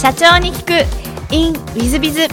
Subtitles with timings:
[0.00, 1.34] 社長に聞く。
[1.34, 2.26] In ウィズビズウ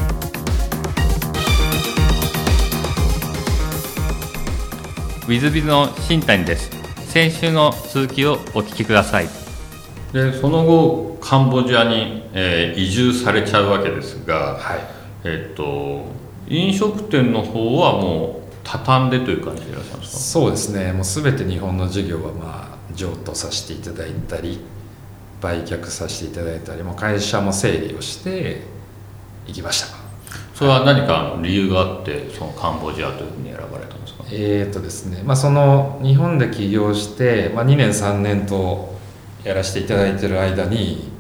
[5.30, 6.70] ィズビズの新谷です。
[7.08, 9.30] 先週の続きをお聞きください。
[10.14, 14.80] でその後カンボジアに、えー、移住されちゃうわけですが、はい。
[15.24, 16.06] えっ、と
[16.48, 20.20] 飲食店の方はもう畳んでという感じでいらっしゃるんですか？
[20.20, 20.94] そうですね。
[20.94, 24.60] もう全て日本の事業はまあ譲渡させていただいたり
[25.46, 28.62] 売却させていただいたりもう会社も整理をして
[29.46, 29.88] 行きました。
[30.56, 34.24] それは何か理由があってそのカンボジアというふうに選ばれたんですか？
[34.32, 38.96] えーとですねまあ、その日本で起業して、まあ、2年3年と
[39.44, 41.12] やらせていただいてる間に、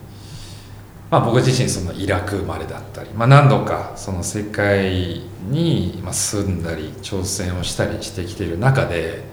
[1.12, 9.24] まあ、僕自身そのイラク生まれだったり、まあ、何度かその世界にまあ住んだり挑戦をしたりしてきている中で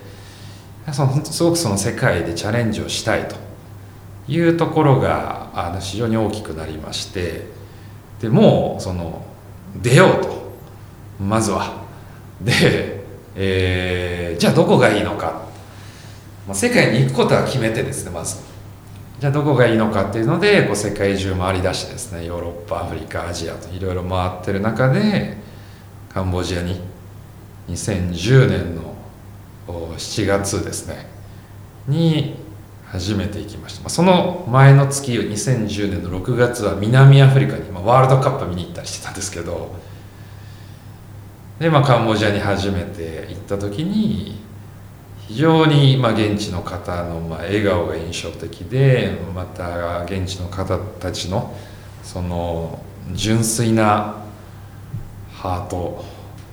[0.93, 3.37] そのすごくその世界でチャレンジをしたいと
[4.29, 7.47] いうところがあの非常に大きくなりまして
[8.21, 9.25] でもうその
[9.81, 10.43] 出ようと。
[11.21, 11.83] まずは。
[12.41, 13.05] で、
[13.37, 15.43] えーじゃあどこがいいのか、
[16.49, 18.39] まあ、世界に行くことは決めてですねまず。
[19.21, 25.37] じゃあどこがいいのかっていうのでこう世界中回り出してですねヨーロッパアフリカアジアといろいろ回ってる中で
[26.13, 26.81] カンボジアに
[27.69, 28.97] 2010年の
[29.69, 31.07] 7月ですね
[31.87, 32.42] に
[32.93, 39.75] 初めて行きました、まあ、その前の月2010年の6月は南アフリカに、まあ、ワールドカップ見に行ったりしてたんですけど
[41.59, 44.43] で、まあ、カンボジアに初めて行った時に
[45.21, 51.57] 非常に、まあ、現地の方の、まあ、笑顔が印象的でまた現地の方たちの
[52.03, 52.79] その
[53.15, 54.17] 純粋な
[55.33, 56.05] ハート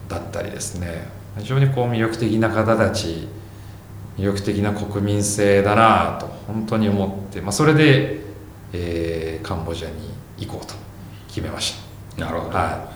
[0.08, 3.28] だったりですね非常にこう魅力的な方たち
[4.20, 8.20] 魅力的な国民性だなと本当に思って、まあ、それで、
[8.73, 9.95] えーカンボジアに
[10.38, 10.76] 行こうと
[11.30, 11.76] 決めまし
[12.17, 12.58] なるほた。
[12.58, 12.92] は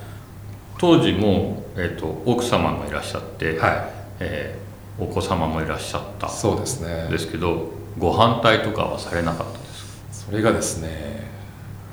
[0.78, 3.90] 当時も、えー、と奥様もいらっしゃって、い、は
[4.20, 4.64] えー
[5.00, 6.28] お子様もいらっしゃった。
[6.28, 7.10] い、そうですね。
[7.10, 11.24] ですけどご反対とかはされなかったですそれがですね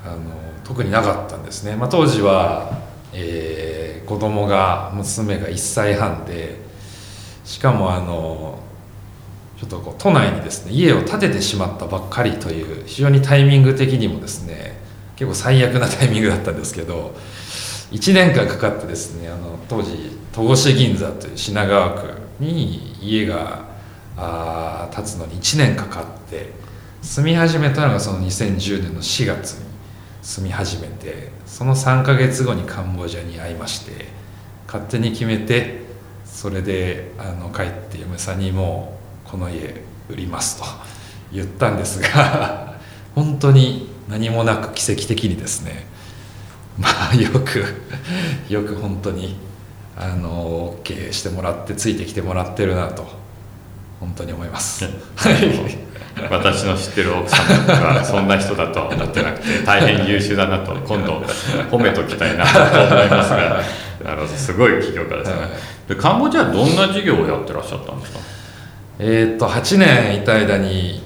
[0.05, 0.19] あの
[0.65, 2.83] 特になかったんですね、まあ、当時は、
[3.13, 6.57] えー子供が娘が1歳半で
[7.45, 8.59] しかもあの
[9.61, 14.81] ちょっとこう都内にですね家を建ててしまったばっかりという非常にタイミング的にもですね
[15.17, 17.15] 結構最悪なタイミングだったんですけど
[17.91, 23.67] 1年間かかってですねあの当時戸越銀座という品川区に家が
[24.17, 26.53] あ建つのに1年かかって
[27.03, 29.67] 住み始めたのがその2010年の4月に
[30.23, 34.07] 住み始めてその3ヶ月後にカンボジアに会いまして
[34.67, 35.81] 勝手に決めて
[36.25, 39.00] それであの帰って嫁さんにもう
[39.31, 40.65] この家売りますと
[41.33, 42.75] 言ったんですが
[43.15, 45.87] 本当に何もなく奇跡的にですね
[46.79, 47.65] まあよく
[48.49, 49.37] よく本当に
[49.97, 53.07] あの OK してもらってついてきてもらってるなと
[54.01, 54.85] 本当に思います。
[54.85, 54.91] は
[55.31, 55.79] い
[56.29, 61.23] 私の知ってる奥様がそんな人だとは思ってなくて大変優秀だなと今度
[61.71, 63.63] 褒めときたいなと思いますが
[64.05, 65.51] なるほどすごい起業家ですね、はい。
[65.89, 68.19] でカンボジアはどんな事業をやってらっしゃったんですか？
[69.03, 71.03] えーっと8年いた間に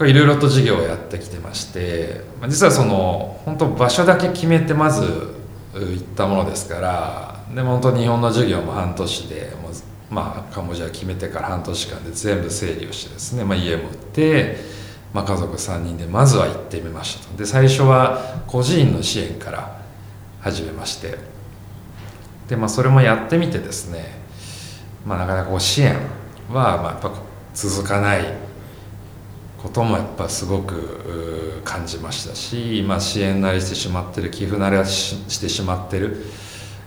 [0.00, 5.34] いろいろと事業をやってきてまして実はその本当場所だけ決めてまず
[5.72, 9.72] 行ったものですからでも本当日本の事業も半年でもう
[10.10, 14.56] まあカンボジア決めてから半年間で全部整理をしてですね、まあ、家も売って、
[15.14, 17.38] まあ、家族3人でまずは行ってみましたと。
[17.38, 19.80] で最初は個人の支援から
[20.42, 21.16] 始めまして。
[22.48, 24.04] でまあそれもやってみてですね
[25.06, 25.96] まあなかなかこう支援
[26.50, 27.12] はまあやっぱ
[27.54, 28.24] 続かない
[29.62, 36.26] こともやっぱすごく感じましたし、まあ、支援慣れしてしまってる寄付慣れししてしまってる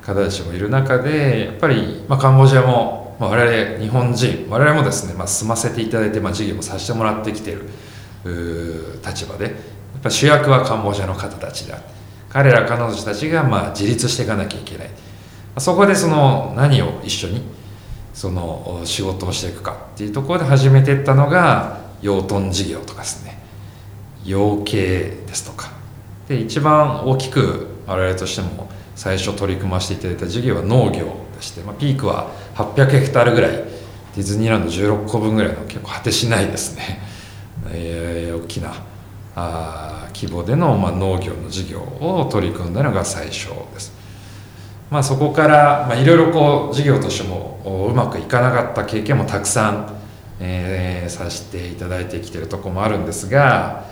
[0.02, 7.64] 方たちもいる中でやっぱり、まあ、カンボジアも、まあ、我々日本人我々もですね、まあ、住ませていただいて、まあ、事業もさせてもらってきてる
[9.04, 9.54] 立場でやっ
[10.04, 11.80] ぱ主役はカンボジアの方たちだ。
[12.30, 14.90] 彼ら彼女たちがまあ自立していかなきゃいけない。
[15.58, 17.42] そこでその何を一緒に
[18.18, 23.38] その仕事をしていくかっていうところで始めていったのが養豚事業とかですね。
[24.26, 24.72] 養鶏
[25.28, 25.70] ですとか。
[26.28, 37.00] で一番大きく我々としても最初取り組ませていただいた事業は農業でして、まあ、ピークは800ヘクタールぐらいディズニーランド16個分ぐらいの結構果てしないですね、
[37.70, 38.74] えー大きな
[39.36, 43.97] あ規模での、まあ、農業の事業を取り組んだのが最初です。
[44.90, 49.98] まあ、そこから、いろいろこう事業としてもうまくいかなかった経験もたくさん、
[50.40, 53.86] えーさせていただいてきてるとこもあるんですが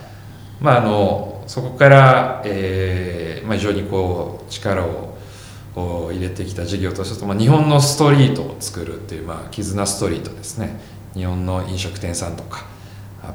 [0.60, 10.80] まあ、あのそこから、えーまあ、非常にこう力を入れてきた事業として、まあ、日本のストリートを作るっていう、まあ、絆ストリートですね。
[11.14, 12.64] 日本の飲食店さんとか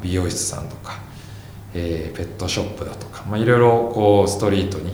[0.01, 0.99] 美容室さんとか、
[1.73, 4.93] えーペットショップだとか、まあ、いろいろこうストリートに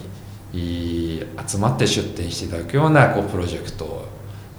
[1.48, 4.07] 集まって出店していただくようなこうプロジェクトを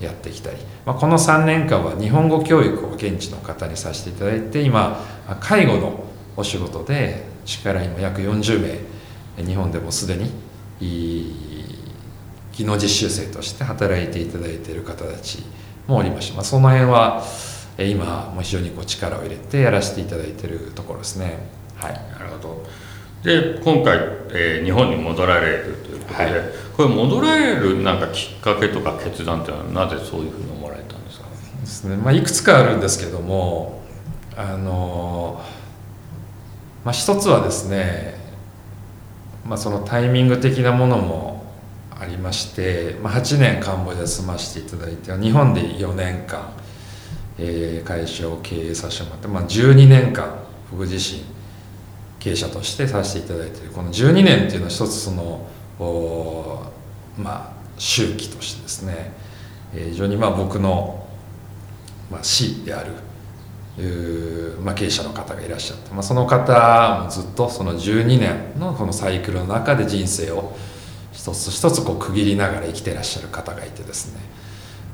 [0.00, 0.56] やってきたり、
[0.86, 5.04] まあ、この3年間は日本語教育を現地の方にさせていただいて今
[5.40, 6.04] 介護の
[6.36, 8.60] お仕事で力今約40
[9.36, 10.30] 名日本でもすでに
[12.52, 15.42] 技能実習生として働いていただいている方たち
[15.86, 17.24] もおりまして、まあ、その辺は
[17.78, 21.38] 今も非常にこう力を入れてやらせていただいているところですね。
[21.76, 21.92] はい。
[21.92, 22.66] なるほど。
[23.22, 23.98] で今回、
[24.30, 26.32] えー日本に戻られるということで、はい。
[26.76, 31.26] これ戻られるなんかきっかけとか決断っていうのはなぜそういうふうに思われたんですか？
[31.60, 31.96] ですね。
[31.96, 33.82] まあ、いくつかあるんですけども
[34.36, 35.42] あの、
[36.84, 38.14] まあ、一つはですね、
[39.46, 41.44] まあ、そのタイミング的なものも
[42.00, 46.52] ありまして、まあ、8年カンボジア住ましていただいて日本で4年間、
[47.38, 50.38] えー会社を経営させてもらって、まあ、12年間
[50.70, 51.22] 僕自身
[52.18, 53.70] 経営者としてさせていただいている。
[53.70, 55.46] この12年っていうのは一つその
[57.16, 59.12] まあ周期としてですね、
[59.74, 61.06] えー非常にまあ僕の、
[62.10, 62.92] まあ、師である
[64.60, 70.56] まあ、経営者の方がいらっしゃって、まあ、その方もずっとその12年のこのサイクルの中で人生を
[71.12, 74.20] 一つ一つこう区切りながら生きてらっしゃる方がいてですね、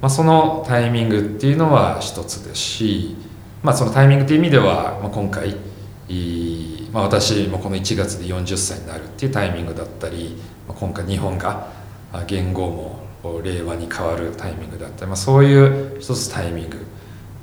[0.02, 3.16] まあ、そのタイミングっていうのは一つですし、
[3.62, 5.56] まあ、そのタイミングという意味では、まあ、今回
[6.08, 10.36] いいまあ、私もこの1月で40歳になるっていうタイミングだったり、
[10.68, 11.66] まあ、今回日本が
[12.12, 16.78] あ言語も令和に変わるタイミングだったり、まあ、そういう一つタイミング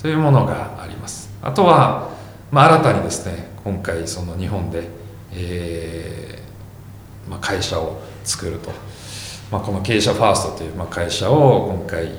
[0.02, 1.30] というものがあります。
[1.42, 2.12] あとは、
[2.50, 4.88] まあ、新たにですね今回その日本で、
[5.34, 8.72] えーまあ、会社を作ると、
[9.52, 12.10] まあ、この経営者ファーストという、まあ、会社を今回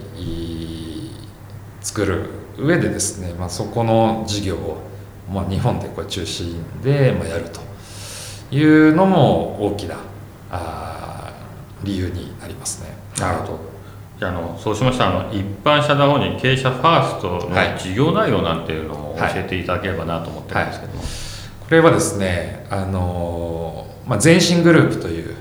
[1.81, 2.26] 作る
[2.58, 4.91] 上でですね、まあ、そこの事業を、
[5.30, 7.60] まあ、日本でこれ中心で、まあ、やると
[8.54, 9.96] いうのも大きな
[10.50, 12.94] あー理由になりますね。
[13.19, 13.58] なるほど。
[14.19, 17.72] じゃああのそうしましたらあの一般社団法人経営者ファーストはい。
[17.72, 21.06] の事業内容なんていうのも教えていただければなと思ってるんですけども、こ
[21.70, 25.34] れはですね、あのまあ、全身グループという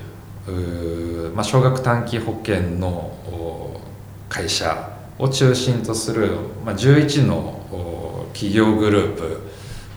[1.34, 3.80] まあ、少額短期保険のお
[4.28, 6.30] 会社を中心とする、
[6.64, 7.36] まあ、11の
[7.70, 9.40] お企業グループ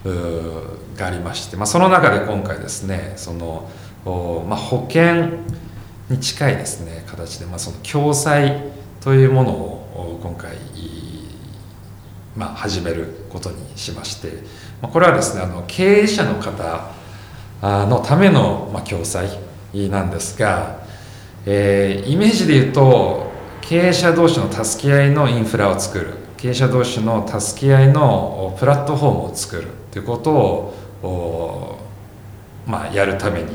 [0.06, 3.70] がありまして、まあ、その中で今回ですねその、
[4.48, 5.40] まあ、保険
[6.10, 8.72] に近いですね形で、まあ、その共済
[9.02, 10.58] というものを今回
[12.36, 14.28] まあ、始めることにしまして、
[14.82, 16.92] まあ、これはですねあの経営者の方
[17.62, 19.30] のための、まあ、共済
[19.74, 20.86] なんですが、
[21.46, 23.32] えーイメージで言うと
[23.62, 26.25] 経営者同士の助け合いのインフラを作る。
[26.46, 31.80] 経営者同士の助け合いのプラットフォームを作るということを
[32.68, 33.48] まあ、やるために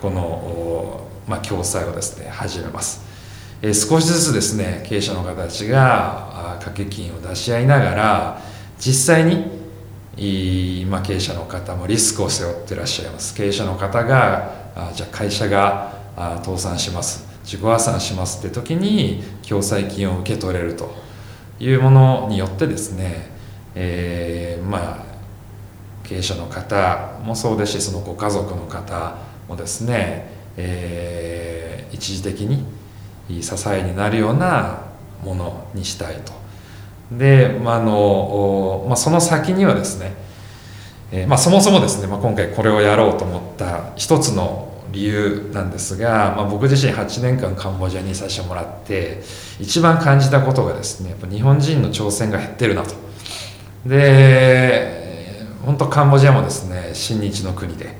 [0.00, 3.02] この、まあ、共済をですね始めます。
[3.60, 8.40] えー少しずつですね経営者の方たちが掛け金を出し合いながら
[8.78, 13.34] 実際にま、経営者の方もリスクを背負ってらっしゃいます。
[13.34, 14.52] 経営者の方が
[14.94, 15.92] じゃあ会社が
[16.42, 17.26] 倒産します。
[17.44, 21.11] 自己破産しますって時に共済金を受け取れると。
[21.62, 23.30] いうものによってですね、
[23.74, 25.12] えーまあ
[26.02, 29.16] 経営者の方もそうですしそのご家族の方
[29.48, 32.64] もですね、えー一時的に
[33.42, 34.82] 支えになるような
[35.22, 36.32] ものにしたいと。
[37.12, 40.14] で、まあのまあ、その先にはですね、
[41.12, 49.22] えーまあ、そもそもですね、まあ、今回これをやろうと思った一つの理由なんですが、まあ、僕自身8年間カンボジアにいさせてもらって
[49.58, 52.94] 一番感じたことがですねやっぱ日本人の挑戦が減ってるなと。
[53.86, 55.02] で
[55.64, 57.96] 本当カンボジアもですね親日の国で、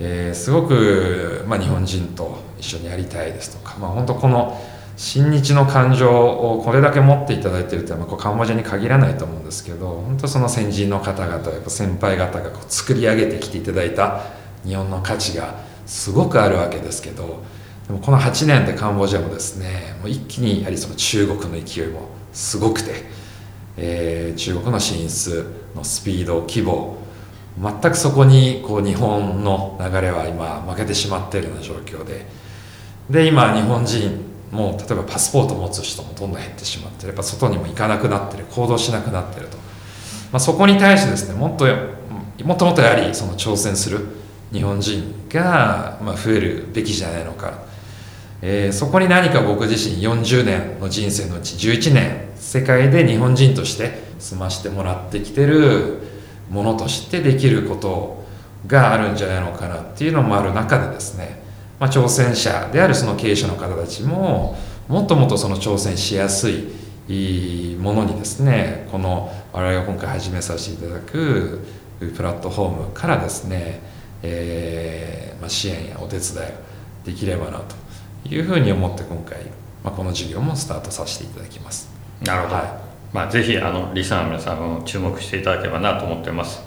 [0.00, 4.60] えーすごく、まあ、日本人と一緒にやりたいですとか、まあ、本当この
[4.96, 14.22] 親日の感情をこれだけ持っていただいているというのは、カンボジアに限らないと思うんですけど本当その先人の方々やっぱ先輩方がこう作り上げてきていただいた
[14.64, 17.42] 日本の価値がすごくあるわけですけど
[17.86, 23.04] でもこの8年でカンボジアもですねもう一気にやはりその中国の勢いもすごくて、
[23.76, 25.44] えー中国の進出
[25.76, 26.96] のスピード規模
[27.60, 32.26] 全くそこにこう日本の流れは今負けてしまっているような状況で
[33.10, 34.20] で今日本人
[34.50, 38.46] もう例えばパスポート持つ人もどんどん減ってしまってやっぱ外にも行かなくなってる。
[38.46, 41.66] 行動しなくなってると、まあ、そこに対してですねもっと
[42.44, 44.21] もっともっとやはりその挑戦する。
[44.52, 47.64] 日本人が、まあ、増えるべきじゃないのか、
[48.42, 55.98] えー、そこに何か僕自身40年の人生のうち11年世界で日本人として済ましてもらってきてる
[56.50, 58.22] ものとしてできること
[58.66, 61.42] があるんじゃないのかなっていうのもある中でですね、
[61.80, 64.56] まあ、挑戦者であるその経営者の方たちも
[64.88, 71.60] もっともっとその挑戦しやすいものにですねこの我々が今回始めさせていただく
[72.16, 73.80] プラットフォームからですね、
[74.22, 77.74] えーまあ、支援やお手伝いできればなと
[78.28, 79.38] いうふうに思って今回、
[79.82, 81.90] まあ、この授業もスタートさせていただきます。
[82.24, 82.64] なるほど、はい。
[83.12, 86.62] まあ、ぜひあのリスナーの皆さんも注目していただければなと思っています。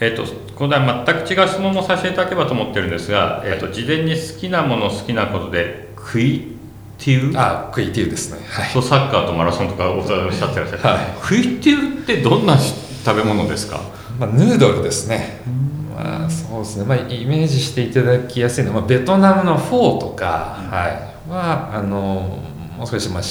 [0.00, 6.56] えーと、このは全く違う質問もさせていただければと思ってるんですが、えーと、事前に好きなもの好きなことでクイ
[6.98, 13.80] ティウあクイティウですね、はい、そうサッカーとマラソンとかおっしゃってらっしゃる、はい、クイティウってどんな食べ物ですか、
[14.18, 15.40] まあ、ヌードルですね。
[15.46, 22.40] まあそうですね、まあ、イメージしていただきやすいのは、まあ、ベトナムのフォーとか、はい、はあの
[22.76, 23.22] もう少しまあ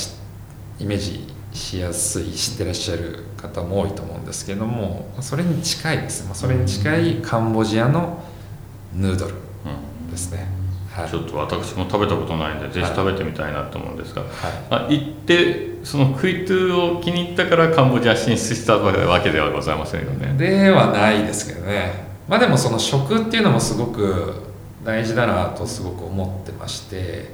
[0.80, 8.24] イメージしやすい知ってらっしゃる方も多いと思うんですけどもそれに近いですまそれに近いカンボジアの
[8.96, 9.34] ヌードル
[10.10, 10.48] ですね、
[10.92, 14.32] はい、ちょっと私も食べたことないんでぜひ食べてみたいなと思うんですが、はい。
[14.70, 20.36] まあ、行ってそのクイトゥを気に入ったからカンボジア進出したわけではございませんよね。
[20.38, 24.34] ではないですけどねまあでもその食っていうのもすごく
[24.84, 27.30] 大事だなとすごく思ってまして、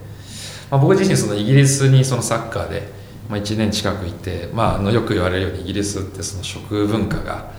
[0.69, 2.97] まあ、僕自身そのイギリスにそのサッカーで
[3.29, 7.51] まあ、1年近くいて、まあ、あのよく言われるようにイギリスってその食文化が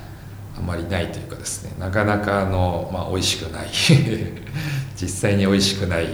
[0.57, 3.69] あまりないというかですねなかなかあの、まあ、美味しくない
[5.01, 6.09] 実際に美味しくない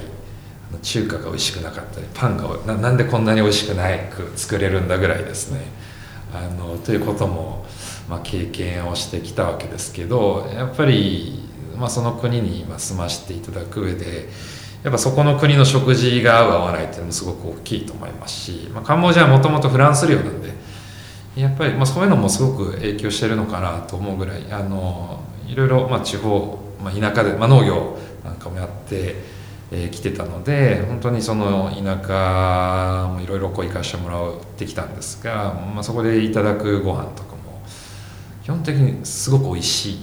[0.83, 5.61] 中華が美味しくなかったりパンがななんでこんなに美味しくないく作れるんだぐらいですね
[6.35, 7.63] あのということも、
[8.08, 14.28] まあ、経験をしてきたわけですけどやっぱり、まあ、その国に今住ましていただく上で
[14.82, 20.52] やっぱそこの国の食事が合う合わないっていうのもすごく大きいと思いますし、まあ、カンボジアはもともとフランス領なんで
[21.37, 29.34] やっぱりまあそういうのもすごく影響してるのかなと思うぐらいあのいろいろまあ地方、まあ、田舎で、まあ、農業なんかもやって
[29.70, 37.34] えー、来てたので本当にその田舎もいろいろ行かしてもらってきたんですが、まあ、そこでいただくご飯とか
[38.44, 39.98] 基本的にすごく美味しい、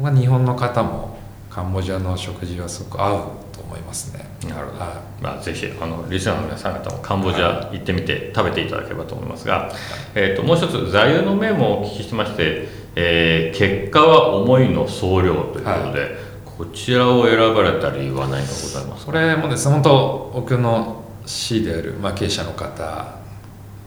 [0.00, 1.16] まあ、日本の方も
[1.48, 3.20] カンボジアの食事はすごく合う
[3.52, 4.26] と思いますね。
[4.48, 9.72] なるほど、はい、まあ、ぜひあのリスナーの皆さん方もカンボジア行ってみて食べていただければと思いますが、はい、
[10.16, 16.10] えーと、もう一つ座右の銘もお聞きしまして「えー、結果は思いの総量」ということで、はい、
[16.44, 19.12] こちらを選ばれた理由は何かございますか？
[19.12, 23.14] これもですね本当僕の師である、まあ、経営者の方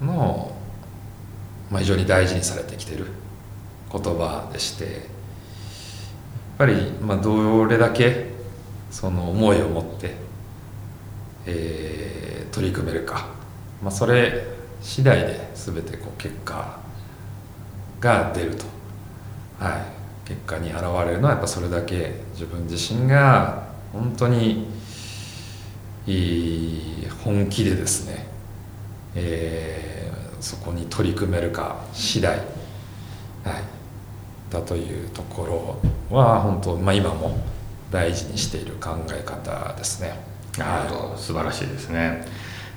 [0.01, 0.55] の、
[1.69, 3.07] まあ、非常に大事にされてきている
[3.91, 4.93] 言葉でしてやっ
[6.57, 8.27] ぱり、まあ、どれだけ
[8.91, 10.15] その思いを持って、
[11.45, 13.27] えー、取り組めるか、
[13.81, 14.43] まあ、それ
[14.81, 16.79] 次第で全てこう結果
[17.99, 18.65] が出ると、
[19.59, 19.77] は
[20.25, 24.67] い、結果に現れるのはやっぱそれだけ自分自身が本当に
[26.07, 28.27] いい本気でですね、
[29.15, 32.45] えー、そこに取り組めるか次第、はい、
[34.49, 35.79] だというとこ
[36.11, 37.39] ろは本当、まあ、今も
[37.91, 40.19] 大事にしている考え方ですね。
[40.57, 42.25] なるほど、素晴らしいですね。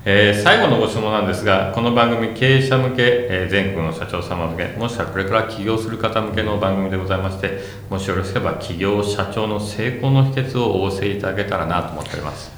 [0.05, 12.51] えー、最後のご質問なんですが、この番組、経営者向け、えー、全国の社長様向け、もしくはこれから起業する方向けの番組でございまして、もしよろしければ、起業社長の成功の秘訣をお教えいただけたらなと思っております。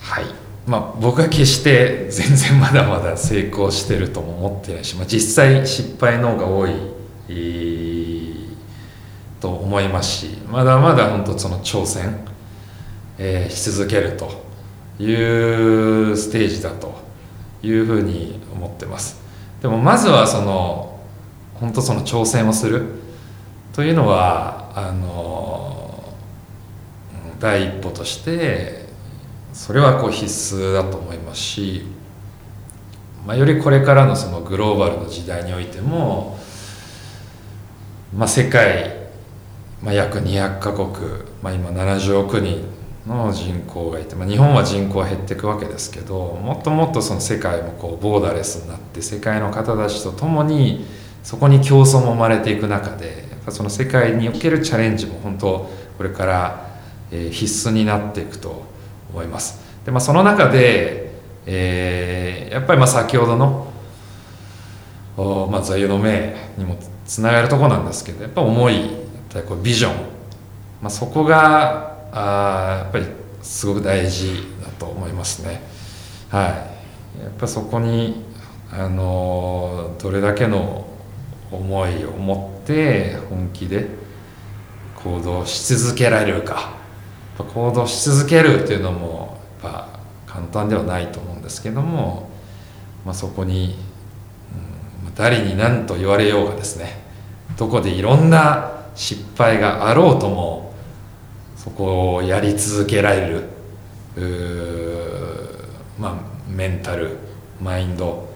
[0.00, 0.24] はい
[0.66, 6.70] まあ、僕は決して全然まだまだ成功してるとも思ってないし、まあ、実際失敗の方が多い、
[7.28, 7.71] えー
[9.42, 12.24] と思いますしまだまだ本当その挑戦、
[13.18, 14.30] えー、し続けると
[15.02, 16.94] いうステージだと
[17.60, 19.20] いうふうに思ってます。
[19.60, 21.00] でもまずはその
[21.54, 22.84] 本当その挑戦をする
[23.72, 26.14] というのはあの
[27.40, 28.86] 第一歩として
[29.52, 31.82] それはこう必須だと思いますし、
[33.26, 36.38] まあ、よりこれからのそのグローバルの時代においても、
[38.16, 39.01] まあ、世界
[39.82, 40.86] まあ、約200カ国、
[41.42, 42.64] まあ、今70億人
[43.06, 50.86] の人口がいて、まあ、日本は人口は減っていくわけですけどもっともっとその世界もこうボーダレスになって世界の方たちと共に
[51.24, 56.66] そこに競争も生まれていく中でやっぱその世界におけるチャレンジも本当これから、
[57.12, 58.64] え必須になっていくと
[59.12, 59.60] 思います。
[59.84, 61.12] でまあ、その中で、
[61.46, 63.72] えー、やっぱりまあ先ほどの
[65.16, 69.01] お、まあ、座右の銘にもつながるとこなんですけどやっぱ思い
[69.40, 69.94] こうビジョン。
[70.82, 73.06] まあ、そこがあやっぱり
[73.42, 75.62] すごく大事だと思いますね。
[76.28, 76.42] は
[77.18, 78.24] い、やっぱそこに
[78.70, 80.86] あのどれだけの
[81.50, 83.86] 思いを持って本気で
[84.96, 86.82] 行動し続けられるか。
[87.38, 89.88] 行動し続けるっていうのもやっぱ
[90.26, 92.28] 簡単ではないと思うんですけども、
[93.04, 93.76] まあ、そこに、
[95.06, 97.00] うん、誰に何と言われようがですね
[97.56, 100.74] どこでいろんな失敗があろうとも
[101.56, 103.42] そこをやり続けられる
[105.98, 106.14] まあ
[106.48, 107.16] メンタル
[107.60, 108.28] マインド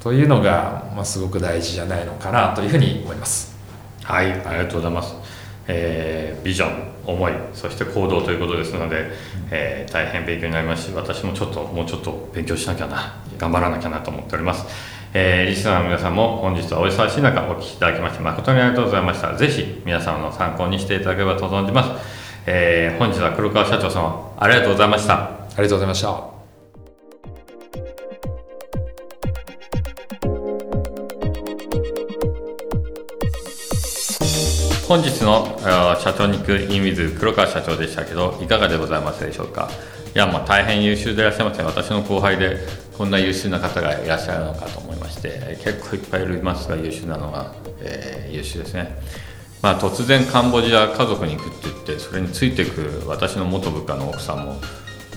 [0.00, 3.52] というのが、まあ、すごく大事じゃないのかなというふうに思います。
[4.04, 5.14] はいありがとうございます、
[5.68, 9.10] えー、ビジョン思いそして行動ということですので、
[9.50, 14.66] えー、大変勉強になりますし私もちょっともうちょっと勉強しなきゃな頑張らなきゃなと思っております
[15.14, 19.36] えー、リスナーの皆さんも本日はお忙しい中お聞きいただきまして誠にありがとうございました。
[19.36, 21.90] ぜひ皆様の参考にしていただければと存じます。
[22.46, 25.14] えー、本日は黒川社長様ありがとうございました。
[25.14, 26.32] ありがとうございました。
[34.88, 35.58] 本日の
[36.00, 39.70] 社長に行くインウィズ黒川社長でしたけどいかがでございますでしょうか？
[40.14, 41.64] いやまあ大変優秀でいらっしゃいますね。
[41.64, 42.58] 私の後輩で
[42.96, 48.96] こんな優秀な方がいらっしゃるのかと思いまして結構いっぱいいますが優秀なのが、えー、優秀ですね、
[49.62, 54.60] まあ、突然カンボジア家族に行くって言ってそれについていく私の元部下の奥さんも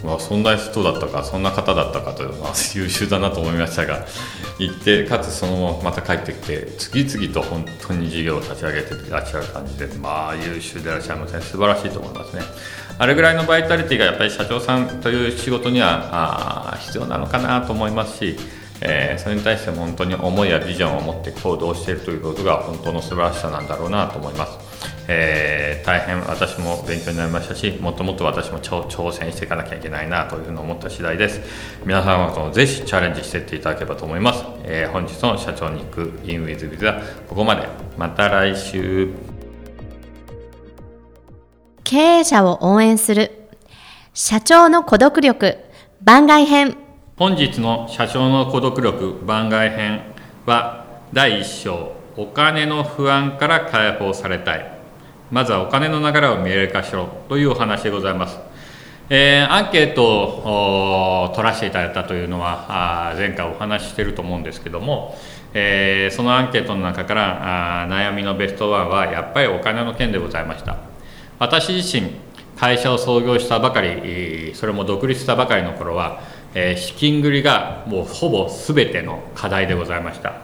[0.03, 4.05] まあ、そんな人だったかそんな方だったかというのは 優秀だなと思いましたが
[4.59, 12.43] 行ってかつそのまままた帰ってきて次々と本当に事業を立ち上げていらっしゃる感じでまあ優秀でいらっしゃいますね素晴らしいと思いますね。
[12.97, 18.37] あれぐらいのバイタリティがやっぱり社長さんという仕事には必要なのかなと思いますし
[18.81, 24.59] えー、それに対しても本当に思いやビジョンを持って行動しているということが本当の素晴らしさなんだろうなと思います。
[25.07, 31.41] えー、大変私も勉強になりましたしもっともっと私も挑戦していかなきゃいけないなというふうに思った次第です。
[31.85, 37.67] 皆様ともぜひチャレンジしていっていただければと思います、えー、本日の社長に行くインウィズビズはここまで。
[37.97, 39.24] また来週。
[41.85, 43.47] 経営者を応援する。
[44.15, 45.59] 社長の孤独力。
[46.01, 46.77] 番外編。
[47.15, 50.01] 本日の社長の孤独力番外編
[50.47, 51.91] は第1章。
[52.17, 54.79] お金の不安から解放されたい。
[55.29, 57.07] まずはお金の流れを見える化しろ。
[57.29, 58.39] というお話でございます。
[59.11, 65.15] えー、アンケートを取らせていただいたというのはあ前回お話ししてると思うんですけども、
[65.53, 70.94] えー、そのアンケートの中からあ悩みのベストワンはやっぱりお金の件でございました。
[71.39, 72.11] 私自身
[72.57, 76.21] 会社を創業したばかりそれも独立したばかりの頃は、
[76.77, 80.35] 資金繰りがもうほぼ全ての課題でございました、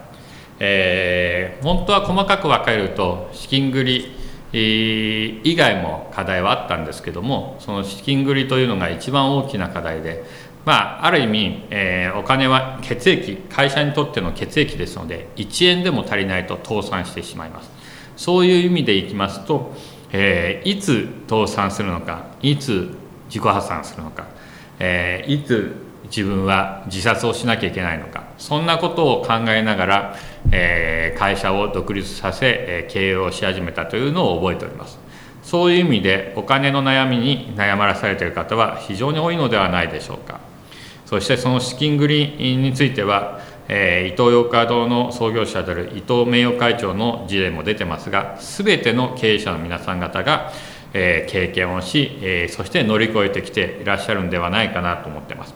[0.59, 10.25] えー、本当は細かく分かると資金繰り以外も課題はあったんですけどもその資金繰りというのが一番大きな課題で、
[10.65, 17.71] まあ、ある意味、えー、お金は血液会社にとっての血液ですので1円でも足りないと倒産してしまいます。
[18.17, 19.73] そういう意味でいきますと、
[20.11, 22.95] えー、いつ倒産するのかいつ
[23.27, 24.27] 自己破産するのか、
[24.79, 30.15] えー、いつ自分は自殺をしなきゃいけないのかそんなことを考えながら、
[30.51, 34.99] えー、会社を独立させ、えー、経営をし始めたというのを覚えております。
[35.43, 40.39] そういう意味でお金の悩みに悩まらされている方は非常に多いのではないでしょうか。
[41.05, 43.39] そしてその資金繰りについては、
[43.73, 50.51] えー、イトーヨーカドーの創業者である伊藤名誉会長の事例も出てますが全ての経営者の皆さん方が、
[50.93, 55.55] えー、経験をし、えー、そして乗り越えてきていらっしゃるんではないかなと思ってます。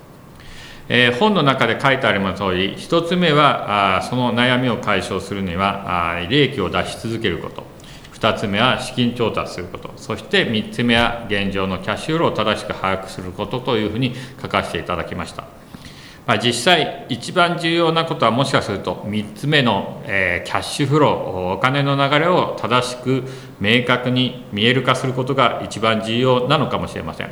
[0.88, 7.64] えー、本の中で書いてあります通り1つ目はあその悩みを解消するにはあ利益を出し続けること。
[8.14, 9.92] 2つ目は資金調達すること。
[9.98, 15.44] そして3つ目は現状のキャッシュフローを正しく把握することというふうに書かせていただきました、
[16.28, 23.24] まあ、実際一番重要なことはもしかすると3つ目の、えー、キャッシュフローお金の流れを正しく
[23.60, 27.30] 明確に見える化することが一番重要なのかもしれません。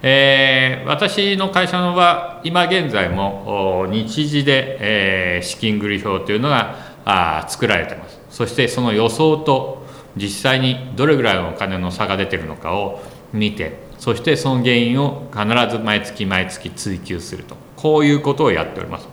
[0.00, 8.20] えー、私の会社は今現在も日時で、えー、資金繰り表というのがあ作られています。
[8.30, 17.56] そしてその予想と実際にどれぐらいのお金の差が出てるのかを見てそしてその原因を必ず毎月毎月追求すると。
[17.76, 19.08] こういうことをやっております。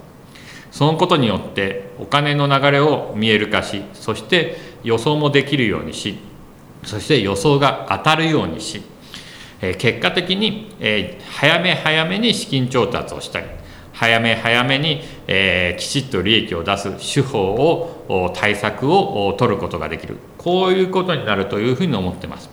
[0.71, 6.17] そのことによってお金の流れを見える化しそして予想もできるようにし
[6.83, 8.83] そして予想が当たるようにし
[9.77, 10.75] 結果的に
[11.29, 13.47] 早め早めに資金調達をしたり
[13.93, 15.01] 早め早めに
[15.77, 17.39] きちっと利益を出す手法
[18.09, 20.17] を対策を取ることができる。
[20.37, 22.49] こういうことになるというふうに思ってます。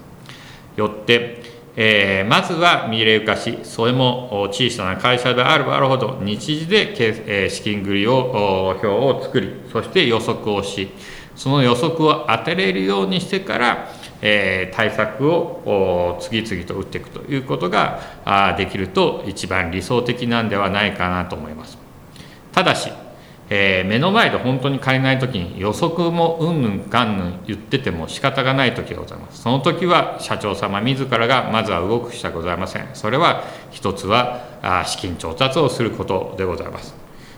[0.77, 1.43] よって
[1.75, 6.95] えー、まずは見れる化し、それも小さな会社であればあるほど、日時で、
[7.45, 10.91] えー、資金繰りを表を作り、そして予測をし、
[11.35, 13.89] その予測を当てれるようにしてから、
[14.21, 21.79] えー、対策を次々と打っていくということができると一番理想的なんではないかなと思います。
[22.53, 22.93] ただし、
[23.55, 29.43] えー、目の前で本当に借りない時に予測もうんぬんかんぬん言ってても仕方がない時がございます。
[29.43, 32.89] その時は社長様自らがまずは動くしかございません。
[32.95, 36.95] それは一つはあ資金調達をすることでございます。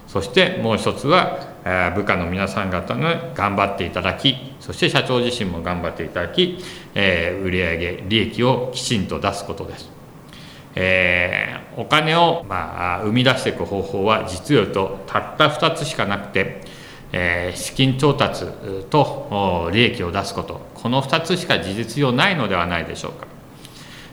[0.06, 6.58] そしてもう一つは部下の皆さん方の頑張っていただきそして社長自身も頑張っていただき、
[6.94, 9.93] えー、売上利益をきちんと出すことです。
[10.76, 16.62] えー、お金を、まあ、生み出していく方法は実を言うとたった2つしかなくて、
[17.12, 18.46] えー、資金調達
[18.90, 23.26] と利益を出すことこの2つしか事実上ないのではないでしょうか、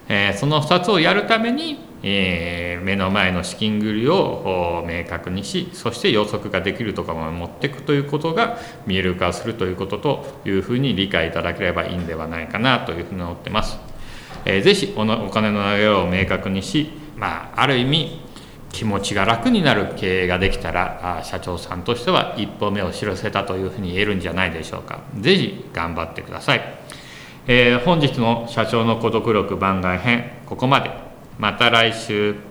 [0.07, 13.90] えー、その2つをやるために、え目の前の資金繰りを明確にしそして予測ができるとかも持っていくということが見える化するということというふうに理解いただければいいんではないかなというふうに思ってます。
[14.45, 18.21] えー、ぜひおのお金の流れを明確にし、まあ、ある意味
[18.71, 25.01] 気持ちが楽になる経営ができたらあ社長さんとしては一歩目を知らせたというふうに言えるんじゃないでしょうか。
[25.19, 26.61] ぜひ頑張ってください、
[27.47, 30.91] えー、本日の社長の孤独力番外編ここまで。
[31.37, 32.50] また来週。